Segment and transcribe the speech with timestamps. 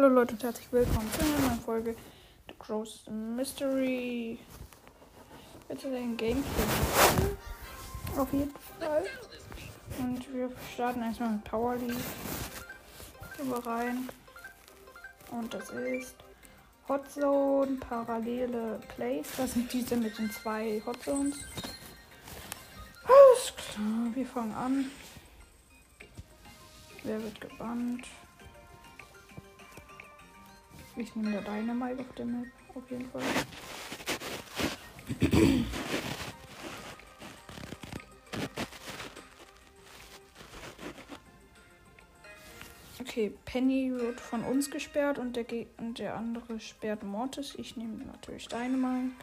[0.00, 1.96] Hallo Leute und herzlich willkommen zu einer neuen Folge
[2.46, 4.38] The Crow's Mystery.
[5.66, 6.44] Bitte den Gameplay.
[8.16, 9.04] Auf jeden Fall.
[9.98, 11.96] Und wir starten erstmal mit Power League.
[13.42, 14.08] Über rein.
[15.32, 16.14] Und das ist
[16.88, 19.26] Hot Zone, parallele Plays.
[19.36, 21.34] Das sind diese mit den zwei Hot Zones.
[23.02, 24.90] Alles klar, wir fangen an.
[27.02, 28.06] Wer wird gebannt?
[30.98, 33.22] Ich nehme da deine Dynamite auf der Map, auf jeden Fall.
[43.00, 47.54] Okay, Penny wird von uns gesperrt und der, Ge und der andere sperrt Mortis.
[47.54, 49.14] Ich nehme natürlich deine Dynamite.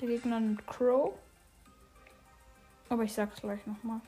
[0.00, 1.12] Der Gegner nimmt Crow.
[2.88, 4.00] Aber ich sag's gleich nochmal.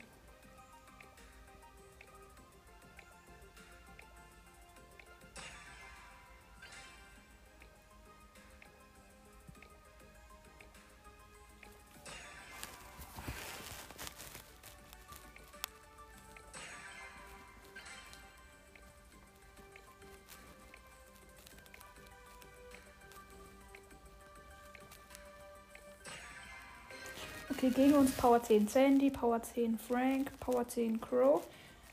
[27.75, 31.45] Gegen uns Power 10 Sandy, Power 10 Frank, Power 10 Crow.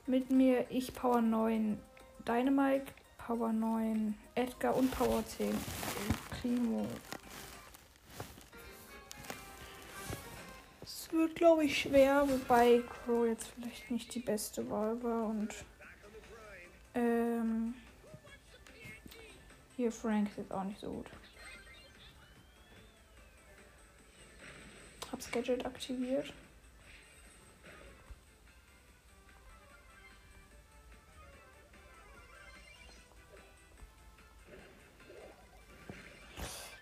[0.07, 1.79] Mit mir ich Power 9
[2.27, 2.87] Dynamite,
[3.19, 5.53] Power 9 Edgar und Power 10
[6.31, 6.87] Primo.
[10.83, 15.53] Es wird, glaube ich, schwer, wobei Crow jetzt vielleicht nicht die beste Wahl war und
[16.95, 17.75] ähm,
[19.77, 21.07] hier Frank ist jetzt auch nicht so gut.
[25.13, 26.33] Hab's Gadget aktiviert.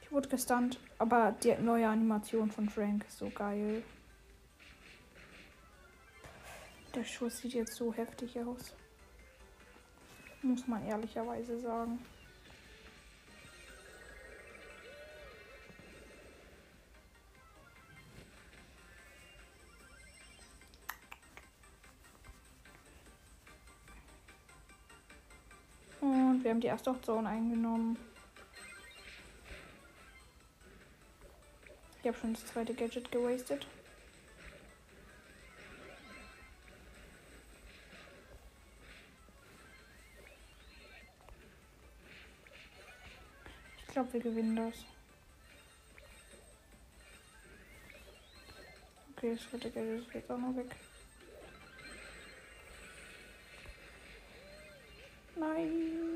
[0.02, 3.82] Ich wurde gestunt, aber die neue Animation von Frank ist so geil.
[6.94, 8.74] Der Schuss sieht jetzt so heftig aus.
[10.42, 11.98] Muss man ehrlicherweise sagen.
[26.40, 27.98] Und wir haben die erste Zone eingenommen.
[32.00, 33.66] Ich habe schon das zweite Gadget gewastet.
[43.76, 44.74] Ich glaube, wir gewinnen das.
[49.14, 50.74] Okay, das dritte Gadget ist jetzt auch noch weg.
[55.36, 56.09] Nein.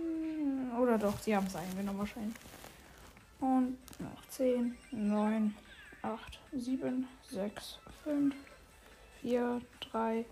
[0.78, 2.36] Oder doch, sie haben es eingenommen wahrscheinlich.
[3.40, 5.54] Und noch 10, 9,
[6.02, 8.34] 8, 7, 6, 5,
[9.20, 10.24] 4, 3,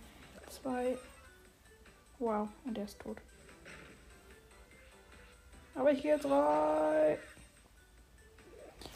[0.49, 0.99] 2.
[2.19, 3.19] Wow, und der ist tot.
[5.75, 7.19] Aber ich gehe jetzt rein.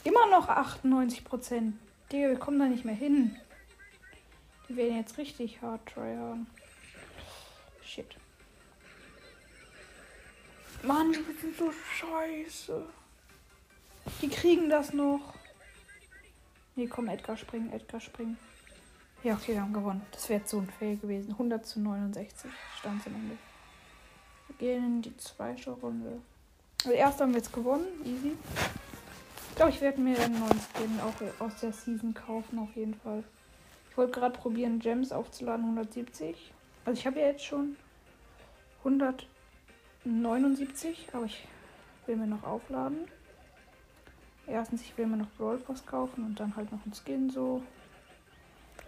[0.05, 1.79] Immer noch 98 Prozent.
[2.13, 3.37] Digga, wir kommen da nicht mehr hin.
[4.69, 6.47] Die werden jetzt richtig hart tryharden.
[7.83, 8.17] Shit.
[10.87, 12.87] Mann, die sind so scheiße.
[14.23, 15.35] Die kriegen das noch.
[16.77, 18.39] Nee, komm, Edgar springen, Edgar springen.
[19.25, 20.07] Ja, okay, wir haben gewonnen.
[20.13, 21.33] Das wäre jetzt so ein Fail gewesen.
[21.33, 23.39] 100 zu 69 stand am Ende.
[24.47, 26.21] Wir gehen in die zweite Runde.
[26.85, 27.87] Also erst haben wir jetzt gewonnen.
[28.05, 28.37] Easy.
[29.49, 32.95] Ich glaube, ich werde mir einen neuen Skin auch aus der Season kaufen, auf jeden
[32.95, 33.25] Fall.
[33.91, 36.53] Ich wollte gerade probieren, Gems aufzuladen, 170.
[36.85, 37.77] Also ich habe ja jetzt schon
[38.85, 39.27] 100
[40.07, 41.47] 79, aber ich
[42.07, 43.09] will mir noch aufladen.
[44.47, 47.63] Erstens, ich will mir noch Brawl Pass kaufen und dann halt noch ein Skin so.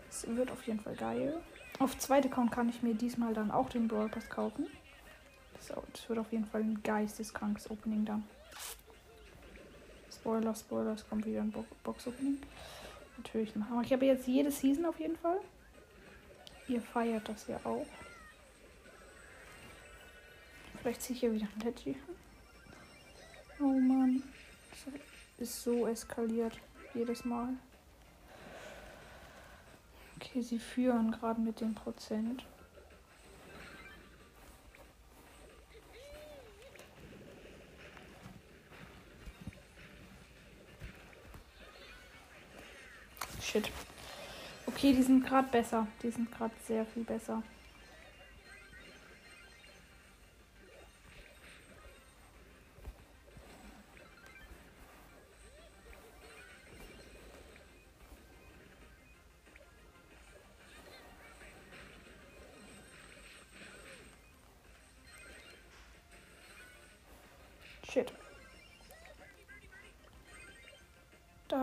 [0.08, 1.36] Es wird auf jeden Fall geil.
[1.80, 4.66] Auf zweite Account kann ich mir diesmal dann auch den Brawl Pass kaufen.
[5.54, 8.24] Das wird auf jeden Fall ein geisteskrankes Opening dann.
[10.12, 12.38] Spoiler, Spoiler, es kommt wieder ein Bo Box Opening.
[13.16, 13.82] Natürlich ein Hammer.
[13.82, 15.40] Ich habe jetzt jede Season auf jeden Fall.
[16.68, 17.86] Ihr feiert das ja auch.
[20.80, 21.96] Vielleicht ziehe ich hier wieder ein Letty.
[23.60, 24.22] Oh Mann.
[25.38, 26.58] Das ist so eskaliert.
[26.94, 27.48] Jedes Mal.
[30.16, 32.44] Okay, sie führen gerade mit dem Prozent.
[43.42, 43.70] Shit.
[44.66, 45.86] Okay, die sind gerade besser.
[46.02, 47.42] Die sind gerade sehr viel besser.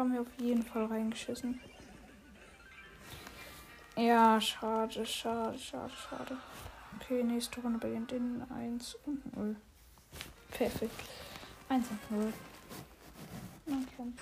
[0.06, 1.60] Haben wir auf jeden Fall reingeschissen.
[3.98, 6.38] Ja, schade, schade, schade, schade.
[6.96, 9.56] Okay, nächste Runde beginnt in 1 und 0.
[10.52, 10.94] Perfekt.
[11.70, 12.34] 1 und 0.
[13.66, 14.14] Okay.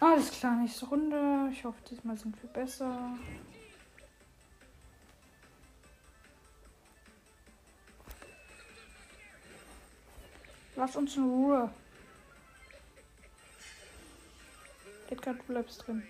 [0.00, 1.50] Alles klar, nächste Runde.
[1.52, 3.12] Ich hoffe, diesmal sind wir besser.
[10.76, 11.70] Lass uns in Ruhe.
[15.10, 16.02] Edgar, du bleibst drin.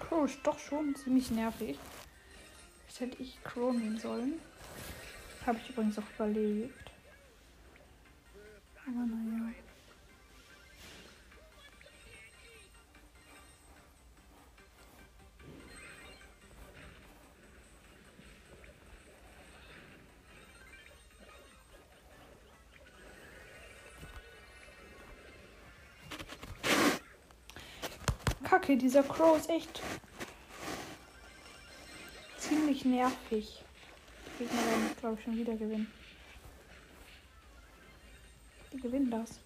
[0.00, 1.78] Crow ist doch schon ziemlich nervig.
[2.88, 4.40] Jetzt hätte ich Crow nehmen sollen.
[5.46, 6.90] Habe ich übrigens auch überlegt.
[8.84, 9.54] Aber naja.
[28.48, 29.82] Kacke, dieser Crow ist echt
[32.38, 33.62] ziemlich nervig.
[34.38, 35.92] Gegner werden, glaube ich, schon wieder gewinnen.
[38.72, 39.38] Die gewinnen das.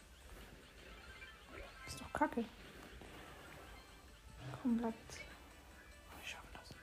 [1.89, 2.45] Ist doch kacke.
[4.63, 5.15] Komm, bleibt.
[5.15, 6.75] Wir schaffen das.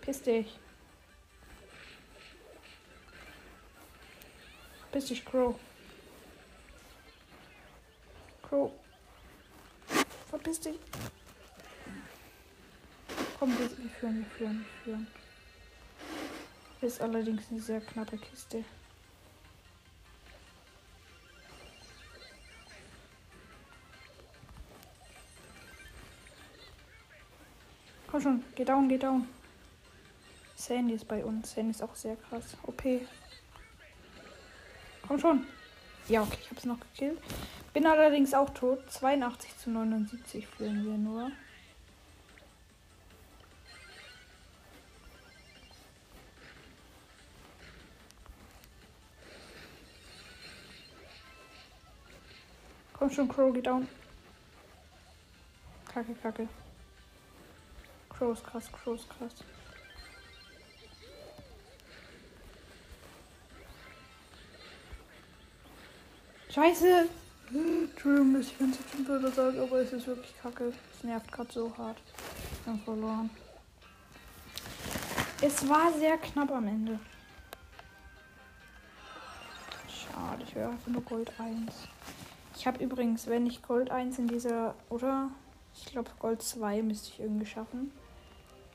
[0.00, 0.58] Piss dich.
[4.92, 5.58] Piss dich, Crow.
[8.42, 8.72] Crow.
[10.42, 10.76] Verpiss dich.
[13.38, 15.06] Komm, wir, wir führen, wir führen, wir führen.
[16.80, 18.64] Ist allerdings eine sehr knappe Kiste.
[28.08, 29.28] Komm schon, geh down, geh down.
[30.56, 31.52] Sandy ist bei uns.
[31.52, 32.56] Sandy ist auch sehr krass.
[32.64, 32.82] OP.
[35.06, 35.46] Komm schon.
[36.08, 37.20] Ja, okay, ich hab's noch gekillt.
[37.72, 38.90] Bin allerdings auch tot.
[38.90, 41.32] 82 zu 79 führen wir nur.
[52.92, 53.88] Komm schon, Crow, geh down.
[55.92, 56.48] Kacke, kacke.
[58.10, 59.32] Crow ist krass, Crow ist krass.
[66.50, 67.08] Scheiße!
[67.54, 70.72] Entschuldigung, dass ich ganz bestimmt würde sagen, aber es ist wirklich kacke.
[70.96, 71.98] Es nervt gerade so hart.
[72.64, 73.28] Wir haben verloren.
[75.42, 76.98] Es war sehr knapp am Ende.
[79.88, 81.74] Schade, ich wäre einfach nur Gold 1.
[82.56, 85.28] Ich habe übrigens, wenn ich Gold 1 in dieser, oder?
[85.74, 87.92] Ich glaube Gold 2 müsste ich irgendwie schaffen.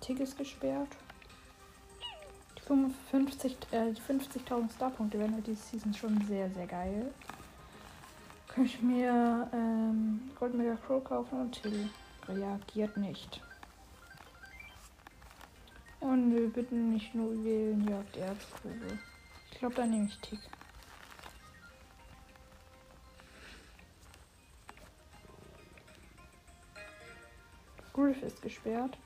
[0.00, 0.88] Tick ist gesperrt.
[2.56, 7.12] Die 55, äh, die 50.000 Starpunkte werden halt diese Season schon sehr, sehr geil.
[8.58, 11.88] Kann ich mir ähm, Gold Mega Crow kaufen und Till
[12.26, 13.40] reagiert nicht.
[16.00, 18.98] Und wir bitten nicht nur wählen Jagd Erzkugel.
[19.52, 20.40] Ich glaube, da nehme ich Tick.
[27.92, 28.98] Griff ist gesperrt.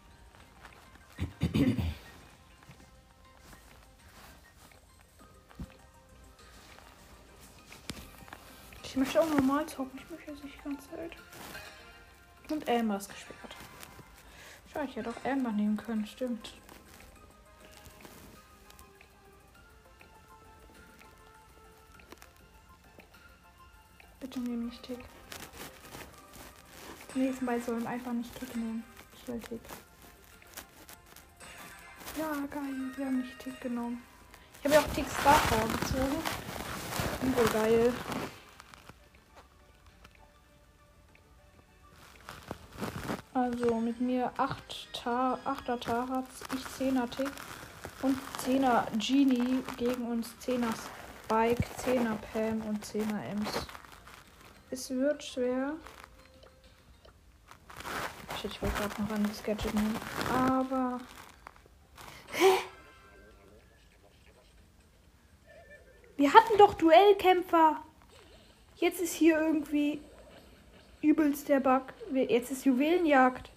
[8.92, 9.98] Ich möchte auch normal zocken.
[9.98, 11.12] Ich möchte jetzt nicht ganze Zeit.
[12.50, 13.56] Und Elmer ist gesperrt.
[14.70, 16.06] Schau, ich hätte auch Elmer nehmen können.
[16.06, 16.52] Stimmt.
[24.20, 24.98] Bitte nehmen nicht Tick.
[27.14, 28.84] Die nächsten beiden sollen einfach nicht Tick nehmen.
[29.14, 29.60] Ich will Tick.
[32.18, 32.92] Ja, geil.
[32.94, 34.02] Wir haben nicht Tick genommen.
[34.58, 36.22] Ich habe ja auch Tick Star vorgezogen.
[37.22, 37.94] Übel geil.
[43.42, 47.32] Also mit mir 8 Tar 8er Tarats, ich 10er Tick
[48.02, 50.72] und 10er Genie gegen uns 10er
[51.24, 53.66] Spike, 10er Pam und 10er Ems.
[54.70, 55.72] Es wird schwer.
[58.40, 59.96] Shit, ich wollte gerade noch an das nehmen.
[60.32, 61.00] Aber.
[62.30, 62.58] Hä?
[66.16, 67.82] Wir hatten doch Duellkämpfer.
[68.76, 70.00] Jetzt ist hier irgendwie
[71.02, 71.82] übelst der Bug.
[72.12, 73.50] Jetzt ist Juwelenjagd.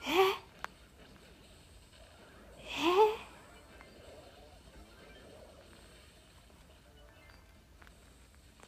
[0.00, 0.20] Hä?
[2.58, 2.90] Hä?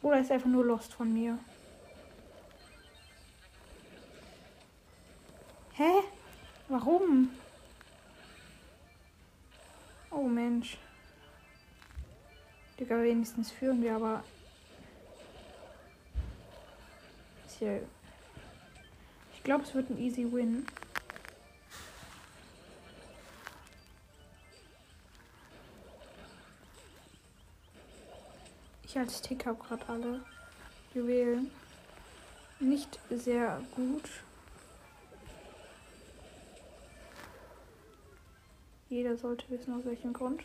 [0.01, 1.37] Oder ist einfach nur Lost von mir?
[5.73, 5.91] Hä?
[6.67, 7.29] Warum?
[10.09, 10.77] Oh Mensch.
[12.79, 14.23] Digga, wenigstens führen wir aber.
[17.61, 17.87] Hier.
[19.35, 20.65] Ich glaube, es wird ein easy win.
[28.81, 30.25] Ich als Tick habe gerade alle
[30.95, 31.51] Juwelen.
[32.59, 34.09] Nicht sehr gut.
[38.89, 40.41] Jeder sollte wissen, aus welchem Grund.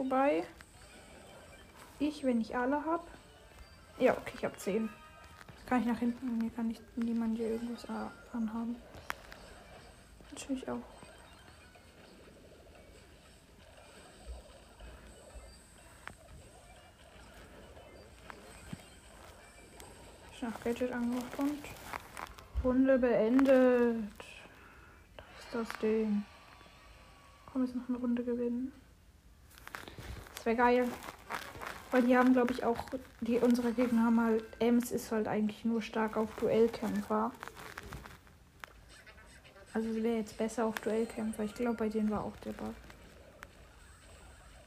[0.00, 0.44] Wobei
[1.98, 3.04] ich, wenn ich alle habe.
[3.98, 4.88] Ja, okay, ich habe 10.
[5.66, 6.38] Kann ich nach hinten.
[6.38, 7.86] Mir kann nicht niemand hier irgendwas
[8.32, 8.76] anhaben
[10.40, 10.78] natürlich auch.
[20.40, 21.58] Nach Gadget angemacht und
[22.64, 24.14] Runde beendet.
[25.16, 26.24] Das ist das Ding.
[27.52, 28.72] Komm, jetzt noch eine Runde gewinnen.
[30.40, 30.88] Das wäre geil.
[31.90, 32.78] Weil die haben, glaube ich, auch,
[33.20, 37.30] die unsere Gegner haben halt, Ems ist halt eigentlich nur stark auf Duellkämpfer.
[39.74, 41.44] Also sie wäre jetzt besser auf Duellkämpfer.
[41.44, 42.72] Ich glaube, bei denen war auch der Bug.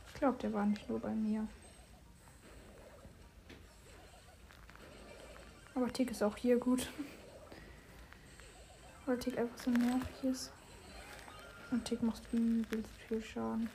[0.09, 1.47] Ich glaube, der war nicht nur bei mir.
[5.73, 6.87] Aber Tick ist auch hier gut.
[9.07, 10.51] Weil Tick einfach so nervig ist.
[11.71, 13.71] Und Tick macht übelst viel Schaden.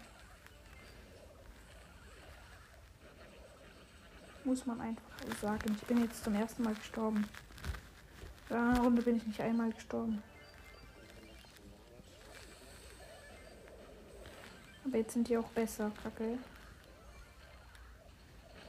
[4.48, 5.02] Muss man einfach
[5.42, 5.76] sagen.
[5.78, 7.28] Ich bin jetzt zum ersten Mal gestorben.
[8.48, 10.22] In einer Runde bin ich nicht einmal gestorben.
[14.86, 16.38] Aber jetzt sind die auch besser, Kacke.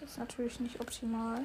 [0.02, 1.44] Ist natürlich nicht optimal.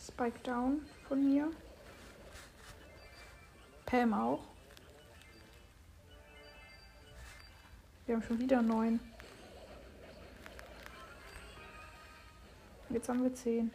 [0.00, 1.50] Spike down von mir.
[3.86, 4.40] Pam auch.
[8.06, 9.00] Wir haben schon wieder neun.
[12.90, 13.70] Jetzt haben wir 10.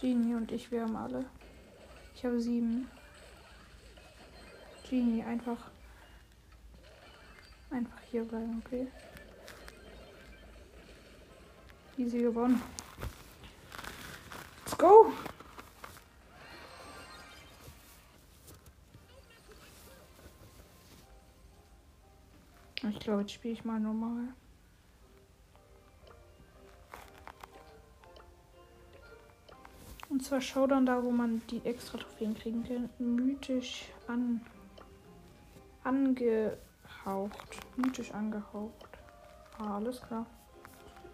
[0.00, 1.24] Genie und ich, wir haben alle.
[2.14, 2.88] Ich habe 7.
[4.88, 5.70] Genie, einfach.
[7.70, 8.86] Einfach hier bleiben, okay.
[11.96, 12.60] Easy gewonnen.
[14.64, 15.12] Let's go!
[22.96, 24.28] Ich glaube, jetzt spiele ich mal normal.
[30.08, 32.88] Und zwar Showdown da, wo man die extra Trophäen kriegen kann.
[32.98, 34.40] Mythisch an,
[35.84, 36.56] angehaucht.
[37.76, 38.88] Mythisch angehaucht.
[39.58, 40.24] Ah, alles klar.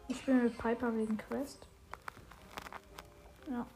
[0.06, 1.66] Ich bin mit Piper wegen Quest.
[3.50, 3.66] Ja.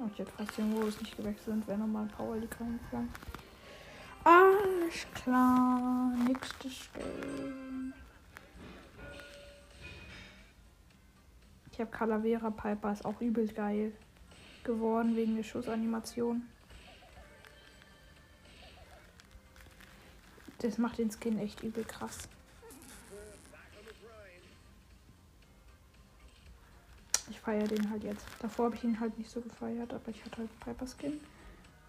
[0.00, 3.12] Oh, ich hätte fast den Modus nicht gewechselt sind, wäre nochmal Power League reingegangen.
[4.88, 6.14] Alles klar.
[6.26, 7.92] Nächstes Spiel.
[11.70, 13.92] Ich habe Calavera Piper, ist auch übel geil
[14.64, 16.48] geworden wegen der Schussanimation.
[20.58, 22.26] Das macht den Skin echt übel krass.
[27.28, 28.26] Ich feiere den halt jetzt.
[28.40, 31.20] Davor habe ich ihn halt nicht so gefeiert, aber ich hatte halt Piper Skin.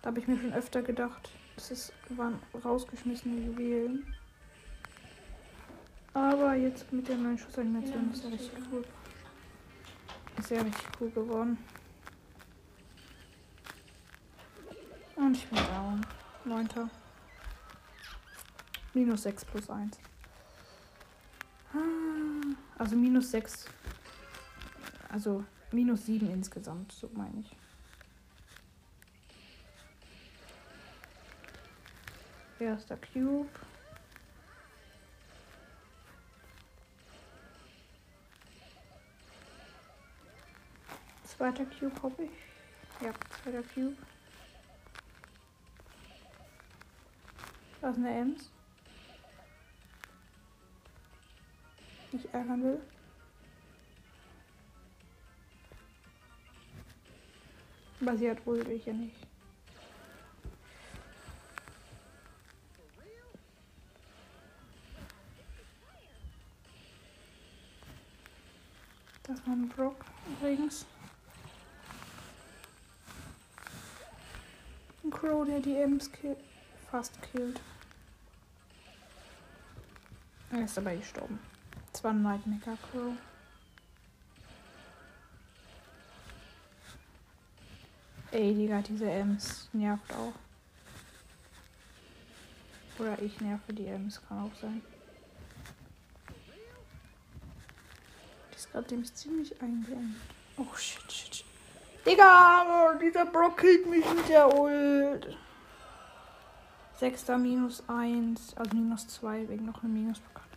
[0.02, 1.30] Da habe ich mir schon öfter gedacht,
[1.60, 4.16] das ist, waren rausgeschmissene Juwelen.
[6.14, 8.86] Aber jetzt mit der neuen Schussanimation ja, ist er richtig cool.
[10.38, 11.58] Ist ja richtig cool geworden.
[15.18, 16.06] Und ich bin down.
[16.46, 16.90] Neunter.
[18.94, 20.00] Minus 6 plus 1.
[21.74, 23.66] Ah, also minus 6.
[25.10, 27.59] Also minus 7 insgesamt, so meine ich.
[32.60, 33.48] Erster Cube.
[41.24, 42.32] Zweiter Cube hoffe ich.
[43.02, 43.96] Ja, zweiter Cube.
[47.80, 48.52] Da ist eine Ems.
[52.12, 52.82] Nicht ärgern will.
[58.02, 59.29] Aber sie hat wohl welche nicht.
[69.80, 70.86] Brock übrigens.
[75.06, 76.36] Ein Crow, der die Ems kill
[76.92, 77.62] fast killt.
[80.52, 81.40] Er ist dabei gestorben.
[81.94, 83.14] Das war ein Nightmaker Crow.
[88.32, 90.34] Ey, Digga, diese Ems nervt auch.
[93.00, 94.82] Oder ich nerve die Ems, kann auch sein.
[98.70, 100.16] Ist gerade dem ziemlich eingeengt.
[100.58, 101.46] Oh shit, shit, shit.
[102.06, 105.38] Digga, dieser Brock killt mich mit der Ult.
[107.00, 110.48] Sechster minus eins, also minus zwei, wegen noch einem Minus bekommen.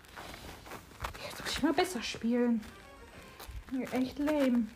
[1.29, 2.61] Jetzt muss ich mal besser spielen.
[3.92, 4.66] Echt lame.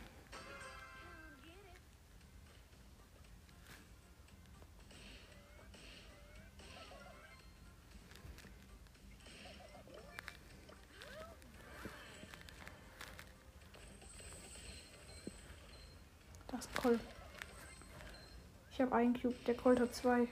[18.86, 20.28] Habe einen Cube, der Colt hat zwei.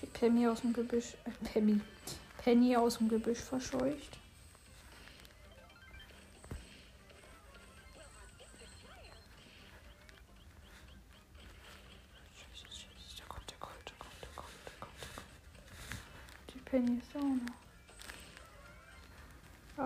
[0.00, 1.14] Die Penny aus dem Gebüsch.
[1.24, 1.80] Äh, Penny.
[2.42, 4.19] Penny aus dem Gebüsch verscheucht.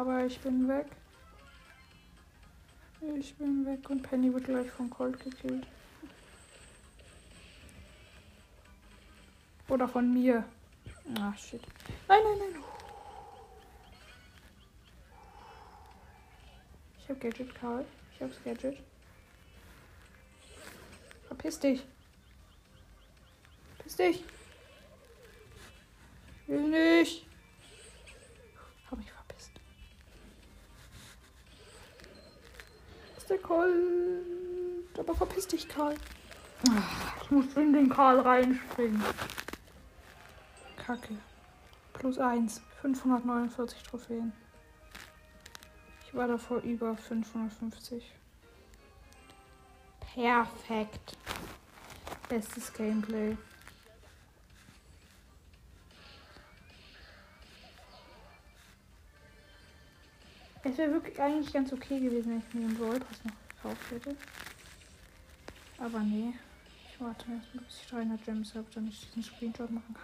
[0.05, 0.85] Aber ich bin weg.
[3.19, 5.67] Ich bin weg und Penny wird gleich von Colt gekillt.
[9.67, 10.45] Oder von mir.
[11.19, 11.63] Ah, shit.
[12.07, 12.65] Nein, nein, nein.
[16.99, 17.87] Ich hab Gadget, Karl.
[18.15, 18.77] Ich hab's Gadget.
[21.29, 21.83] Verpiss dich.
[23.77, 24.25] Verpiss dich.
[26.43, 27.27] Ich will nicht.
[33.35, 34.99] Der Colt.
[34.99, 35.97] Aber verpiss dich, Karl.
[37.23, 39.03] Ich muss in den Karl reinspringen.
[40.77, 41.17] Kacke.
[41.93, 42.63] Plus 1.
[42.83, 44.33] 549 Trophäen.
[46.07, 48.13] Ich war davor über 550.
[50.15, 51.17] Perfekt.
[52.29, 53.37] Bestes Gameplay.
[60.67, 63.91] Es wäre wirklich eigentlich ganz okay gewesen, wenn ich mir den Brawl Pass noch gekauft
[63.91, 64.17] hätte.
[65.79, 66.33] Aber nee.
[66.89, 70.03] Ich warte erst mal, bis ich 300 Gems habe, damit ich diesen Screenshot machen kann.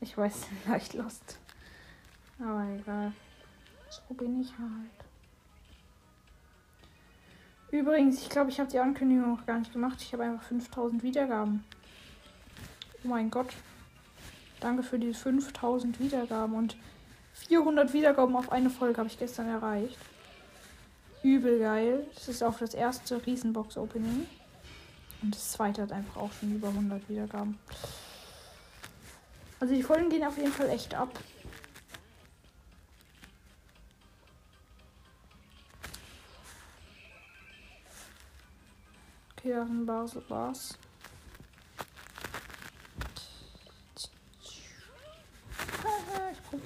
[0.00, 1.38] Ich weiß, leicht lost.
[2.38, 3.12] Aber egal.
[3.90, 5.10] So bin ich halt.
[7.70, 10.00] Übrigens, ich glaube, ich habe die Ankündigung noch gar nicht gemacht.
[10.00, 11.64] Ich habe einfach 5000 Wiedergaben.
[13.04, 13.52] Oh mein Gott.
[14.60, 16.76] Danke für die 5000 Wiedergaben und
[17.48, 19.98] 400 Wiedergaben auf eine Folge habe ich gestern erreicht.
[21.22, 22.06] Übel geil.
[22.14, 24.26] Das ist auch das erste Riesenbox-Opening.
[25.22, 27.58] Und das zweite hat einfach auch schon über 100 Wiedergaben.
[29.58, 31.10] Also die Folgen gehen auf jeden Fall echt ab.
[39.36, 40.22] Okay, da sind Basel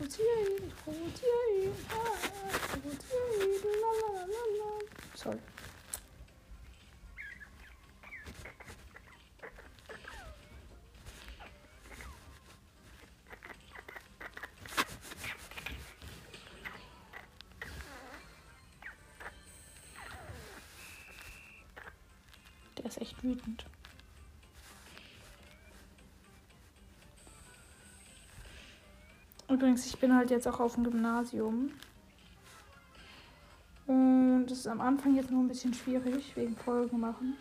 [0.05, 1.73] Provoziere ihn, provoziere ihn.
[1.73, 3.63] Ich provoziere ihn.
[3.81, 4.73] Lalalala.
[5.15, 5.39] Sorry.
[22.77, 23.65] Der ist echt wütend.
[29.55, 31.71] Übrigens, ich bin halt jetzt auch auf dem Gymnasium.
[33.87, 37.37] Und es ist am Anfang jetzt nur ein bisschen schwierig wegen Folgen machen.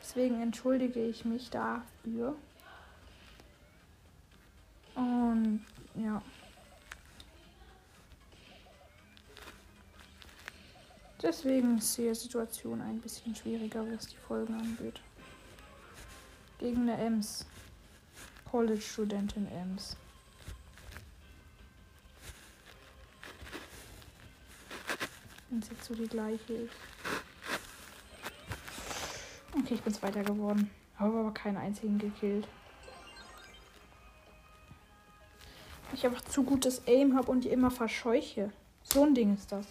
[0.00, 2.34] Deswegen entschuldige ich mich dafür.
[4.94, 6.22] Und ja.
[11.22, 15.02] Deswegen ist die Situation ein bisschen schwieriger, was die Folgen angeht.
[16.58, 17.44] Gegen eine Ems.
[18.50, 19.94] College-Studentin Ems.
[25.50, 26.74] Wenn es jetzt so die gleiche ist.
[29.58, 30.70] Okay, ich bin Zweiter geworden.
[30.96, 32.46] Habe aber keinen einzigen gekillt.
[35.92, 38.52] Ich einfach zu gutes Aim habe und die immer verscheuche.
[38.82, 39.66] So ein Ding ist das.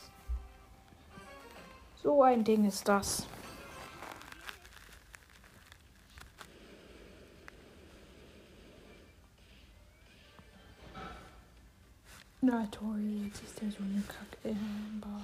[2.02, 3.28] So ein Ding ist das.
[12.42, 15.22] Na toll, jetzt ist der so eine Kack-Amber.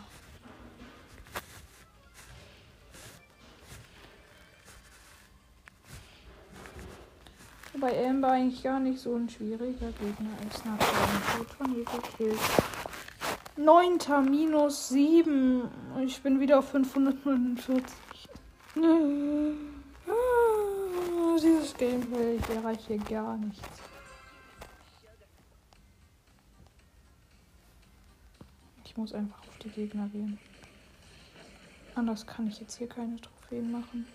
[7.84, 10.64] Wobei Amber eigentlich gar nicht so ein schwieriger Gegner ist.
[11.58, 12.40] Von ihr gekillt.
[13.58, 15.70] Neunter minus sieben.
[16.02, 17.94] Ich bin wieder auf 549.
[20.08, 23.68] Ah, dieses Gameplay, ich erreiche gar nichts.
[28.86, 30.40] Ich muss einfach auf die Gegner gehen.
[31.96, 34.08] Anders kann ich jetzt hier keine Trophäen machen.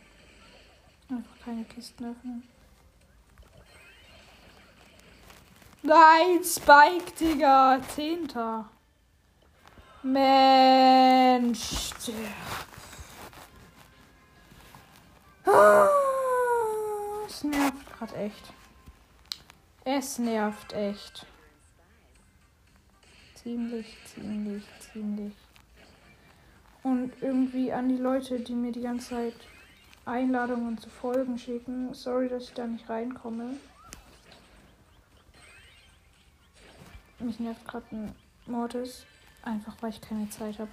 [1.10, 2.44] Einfach keine Kisten öffnen.
[5.82, 7.80] Nein, Spike, Digga.
[7.94, 8.68] Zehnter.
[10.02, 11.92] Mensch.
[15.44, 15.88] Ah,
[17.26, 18.52] es nervt gerade echt.
[19.84, 21.26] Es nervt echt.
[23.34, 25.34] Ziemlich, ziemlich, ziemlich.
[26.82, 29.36] Und irgendwie an die Leute, die mir die ganze Zeit
[30.04, 31.94] Einladungen zu Folgen schicken.
[31.94, 33.56] Sorry, dass ich da nicht reinkomme.
[37.18, 38.14] Mich nervt gerade ein
[38.46, 39.04] Mortis.
[39.42, 40.70] Einfach weil ich keine Zeit habe.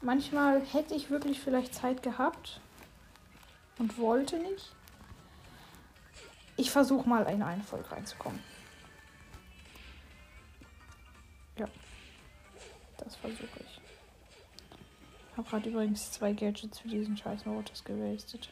[0.00, 2.60] Manchmal hätte ich wirklich vielleicht Zeit gehabt
[3.78, 4.74] und wollte nicht.
[6.56, 8.40] Ich versuche mal in eine Folge reinzukommen.
[11.56, 11.66] Ja,
[12.98, 13.80] das versuche ich.
[15.30, 18.50] Ich habe gerade übrigens zwei Gadgets für diesen scheiß Mortis gewastet.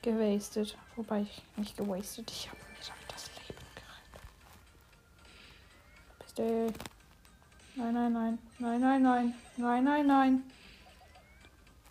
[0.00, 0.78] Gewastet.
[0.96, 2.30] Wobei ich nicht gewastet.
[2.30, 4.22] Ich habe mir das Leben gerettet.
[6.38, 6.72] Du.
[7.74, 8.38] Nein, nein, nein.
[8.60, 9.34] Nein, nein, nein.
[9.56, 10.42] Nein, nein, nein.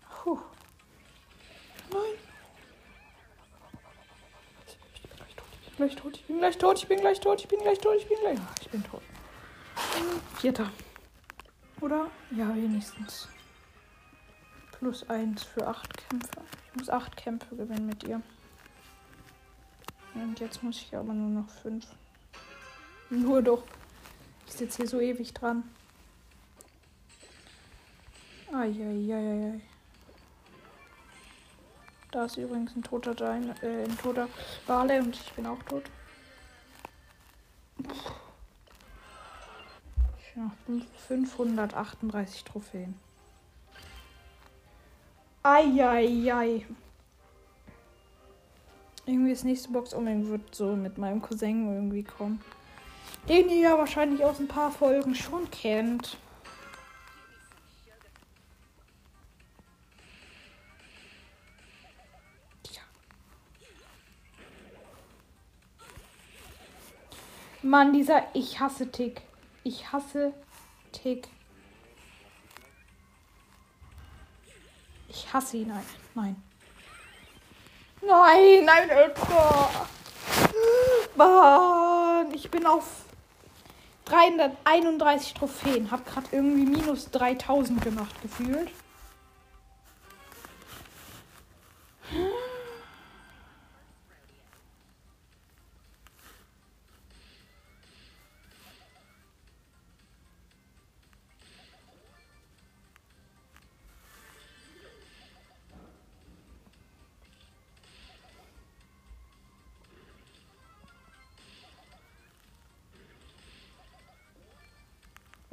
[0.10, 0.40] Puh.
[1.92, 2.02] Nein.
[5.66, 6.16] Ich bin gleich tot.
[6.16, 6.80] Ich bin gleich tot.
[6.80, 7.40] Ich bin gleich tot.
[7.42, 7.96] Ich bin gleich tot.
[7.98, 8.40] Ich bin gleich.
[8.42, 9.02] Ach, ich bin tot.
[10.36, 10.72] Vierter.
[11.82, 12.10] Oder?
[12.32, 13.28] Ja, wenigstens.
[14.80, 16.42] Plus eins für acht Kämpfe.
[16.68, 18.22] Ich muss acht Kämpfe gewinnen mit ihr.
[20.16, 21.86] Und jetzt muss ich aber nur noch fünf.
[23.10, 23.64] Nur doch.
[24.48, 25.64] Ich sitze hier so ewig dran.
[28.52, 29.60] Eieieiei.
[32.12, 34.28] Da ist übrigens ein toter Dein, äh, ein toter
[34.66, 35.84] Wale und ich bin auch tot.
[40.20, 42.96] Ich habe 538 Trophäen.
[45.44, 46.66] Eieiei.
[49.06, 52.42] Irgendwie das nächste Box Omen wird so mit meinem Cousin irgendwie kommen.
[53.28, 56.18] Den ihr ja wahrscheinlich aus ein paar Folgen schon kennt.
[67.68, 69.22] Mann, dieser Ich hasse Tick.
[69.66, 70.34] Ich hasse
[70.94, 71.28] Tick.
[75.10, 75.68] Ich hasse ihn.
[75.68, 75.84] Nein.
[76.16, 76.44] Nein.
[78.02, 79.88] Nein, nein, Alter.
[81.16, 83.07] Mann, ich bin auf
[84.10, 85.91] 331 Trophäen.
[85.91, 88.72] Hab gerade irgendwie minus 3000 gemacht, gefühlt.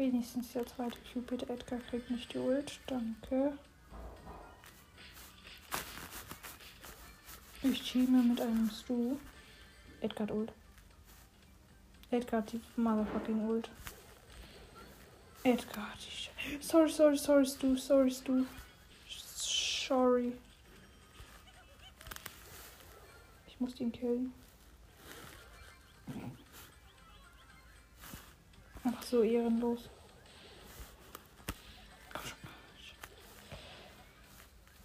[0.05, 2.79] Wenigstens der zweite Cupid Edgar kriegt nicht die Ult.
[2.87, 3.57] Danke.
[7.63, 9.17] Ich teame mit einem Stu.
[10.03, 10.53] Edgar Ult.
[12.11, 13.71] Edgar die motherfucking Ult.
[15.43, 17.75] Edgar die Sorry, sorry, sorry, Stu.
[17.75, 18.45] Sorry, Stu.
[19.09, 20.35] Sorry.
[23.47, 24.35] Ich muss ihn killen.
[28.85, 29.89] Ach so ehrenlos.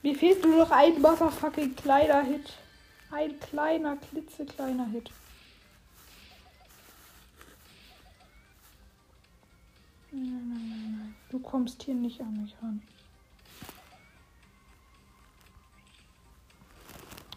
[0.02, 2.54] Mir fehlt nur noch ein motherfucking kleiner Hit.
[3.12, 5.12] Ein kleiner, klitzekleiner Hit.
[10.12, 11.16] Nein, nein, nein, nein.
[11.30, 12.82] Du kommst hier nicht an mich ran.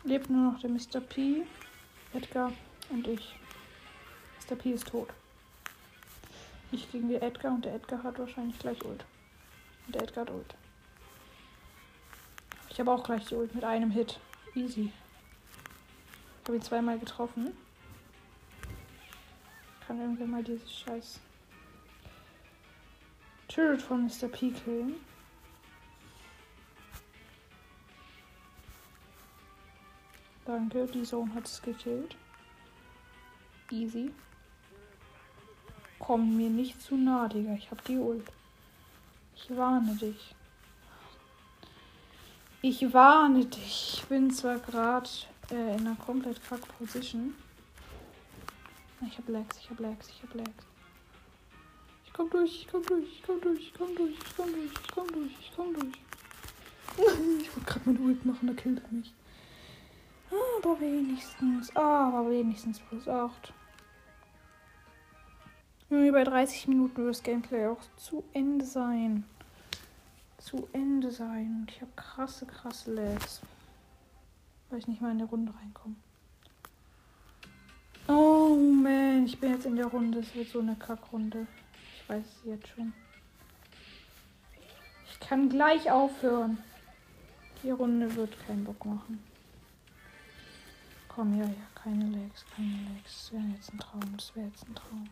[0.05, 1.01] Lebt nur noch der Mr.
[1.01, 1.43] P,
[2.13, 2.53] Edgar
[2.91, 3.35] und ich.
[4.41, 4.57] Mr.
[4.57, 5.09] P ist tot.
[6.73, 9.05] Ich gegen den Edgar und der Edgar hat wahrscheinlich gleich Ult.
[9.87, 10.55] Und der Edgar hat Ult.
[12.71, 14.19] Ich habe auch gleich die Ult mit einem Hit.
[14.55, 14.91] Easy.
[16.41, 17.55] Ich habe ihn zweimal getroffen.
[19.87, 21.21] Kann irgendwer mal dieses scheiß
[23.49, 24.29] Turret von Mr.
[24.29, 24.95] P killen.
[30.47, 32.17] Danke, die Zone hat es gekillt.
[33.71, 34.11] Easy.
[36.05, 37.55] Komm mir nicht zu nah, Digga.
[37.55, 38.27] Ich hab die Ult.
[39.37, 40.35] Ich warne dich.
[42.61, 43.99] Ich warne dich.
[43.99, 45.09] Ich bin zwar gerade
[45.53, 47.35] äh, in einer komplett kack Position.
[49.07, 50.67] Ich hab Lags, ich hab Lags, ich hab Lags.
[52.05, 54.73] Ich komm durch, ich komm durch, ich komm durch, ich komm durch, ich komm durch,
[54.73, 55.99] ich komm durch, ich komm durch.
[56.97, 59.15] Ich wollte gerade mein Ult machen, da killt er mich.
[60.31, 63.53] Aber wenigstens, aber wenigstens plus 8.
[65.93, 69.25] Bei 30 Minuten wird das Gameplay auch zu Ende sein
[70.43, 71.61] zu Ende sein.
[71.61, 73.41] Und ich habe krasse, krasse Lags.
[74.69, 75.95] Weil ich nicht mal in die Runde reinkomme.
[78.09, 80.19] Oh man, ich bin jetzt in der Runde.
[80.19, 81.47] Es wird so eine Kackrunde.
[81.97, 82.93] Ich weiß es jetzt schon.
[85.11, 86.59] Ich kann gleich aufhören.
[87.63, 89.23] Die Runde wird keinen Bock machen.
[91.09, 93.31] Komm, ja, ja, keine Legs, keine Legs.
[93.31, 95.09] Das wäre jetzt ein Traum, das wäre jetzt ein Traum.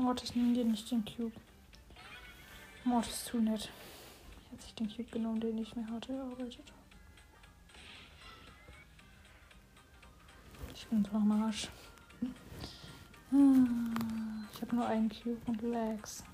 [0.00, 1.38] Mortis, nimm dir nicht den Cube.
[2.84, 3.68] Mortis, zu nett.
[4.50, 6.72] Hätte sich den Cube genommen, den ich mir hatte erarbeitet.
[10.74, 11.68] Ich bin so am Arsch.
[13.30, 16.24] Ich habe nur einen Cube und Legs.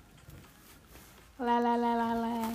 [1.37, 2.49] La la la la la.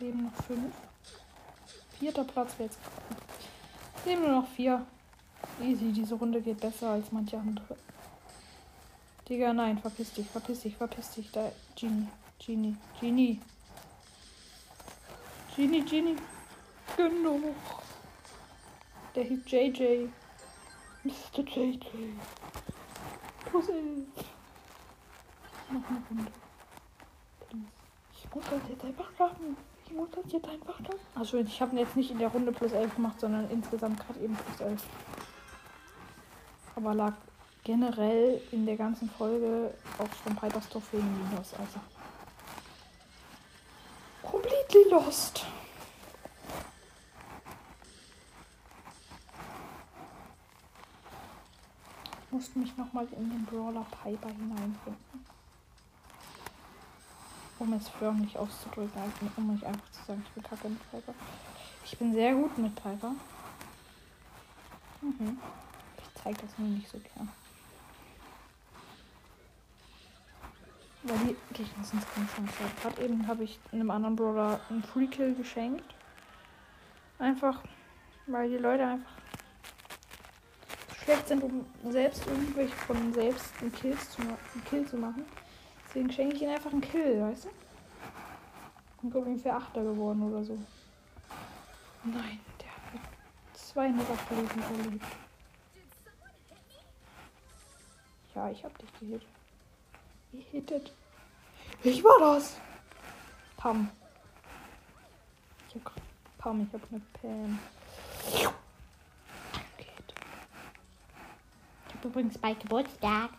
[0.00, 0.74] Leben noch fünf.
[2.00, 2.80] Vierter Platz jetzt.
[3.96, 4.84] Es leben nur noch vier.
[5.62, 7.76] Easy, diese Runde geht besser als manche andere.
[9.28, 11.30] Digga, nein, verpiss dich, verpiss dich, verpiss dich.
[11.32, 12.06] Da, Genie,
[12.38, 13.40] Genie, Genie.
[15.56, 16.16] Genie, Genie.
[16.96, 17.54] Genug.
[19.14, 20.08] Der hieß JJ.
[21.02, 21.42] Mr.
[21.42, 21.78] JJ.
[23.46, 24.06] Plus elf.
[25.70, 26.32] Noch eine Runde.
[28.12, 29.56] Ich muss das jetzt einfach machen.
[29.86, 31.00] Ich muss das jetzt einfach machen.
[31.14, 34.34] Also ich habe jetzt nicht in der Runde plus 11 gemacht, sondern insgesamt gerade eben
[34.34, 34.84] plus 11
[36.76, 37.14] aber lag
[37.64, 41.54] generell in der ganzen Folge auch von Pipers Trophäen Minus.
[41.54, 41.80] Also
[44.22, 45.44] completely lost.
[52.26, 55.26] Ich musste mich nochmal in den Brawler Piper hineinfinden.
[57.58, 61.14] Um es förmlich auszudrücken, also um mich einfach zu sagen, ich bin kacke mit Piper.
[61.86, 63.12] Ich bin sehr gut mit Piper.
[65.00, 65.38] Mhm
[66.26, 67.28] zeige das nur nicht so gern.
[71.04, 72.82] Weil die Gegner sind schön stark.
[72.82, 75.94] Gerade eben habe ich einem anderen Brawler einen Free Kill geschenkt.
[77.20, 77.62] Einfach,
[78.26, 79.12] weil die Leute einfach
[81.04, 85.24] schlecht sind, um selbst irgendwelche von selbst einen, Kills zu, einen Kill zu machen.
[85.86, 87.50] Deswegen schenke ich ihnen einfach einen Kill, weißt du?
[89.02, 90.58] Und bin ungefähr Achter geworden oder so.
[92.02, 95.25] Nein, der hat mit 200 Leben erlebt.
[98.36, 99.22] Ja, ich hab dich gehit.
[100.30, 100.92] Gehittet.
[101.82, 102.58] Ich war das.
[103.56, 103.90] Pam.
[105.70, 105.92] Ich hab
[106.36, 107.58] Pam, ich hab eine Pam.
[109.78, 110.14] Geht.
[111.88, 113.30] Ich hab übrigens bald Geburtstag.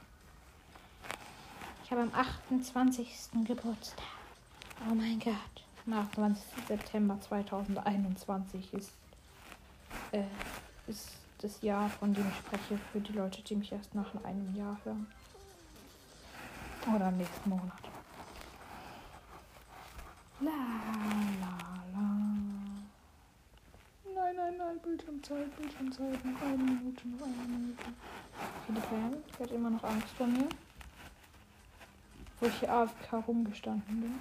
[1.83, 3.07] Ich habe am 28.
[3.45, 4.03] Geburtstag.
[4.89, 5.35] Oh mein Gott.
[5.85, 6.43] Am 28.
[6.67, 8.91] September 2021 ist,
[10.11, 10.23] äh,
[10.87, 14.55] ist das Jahr, von dem ich spreche, für die Leute, die mich erst nach einem
[14.55, 15.07] Jahr hören.
[16.95, 17.81] Oder nächsten Monat.
[20.39, 20.51] La
[21.41, 21.57] la
[21.93, 22.07] la.
[24.15, 26.25] Nein, nein, nein, Bildschirmzeit, Bildschirmzeit.
[26.25, 27.83] Noch eine Minute, noch eine Minute.
[28.65, 30.47] Viele Fan, ich werde immer noch Angst vor mir.
[32.39, 34.19] Wo ich hier AFK rumgestanden bin.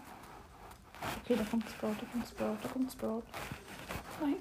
[1.23, 3.23] Okay, da kommt Sprout, da kommt Sprout, da kommt Sprout.
[4.21, 4.37] Nein.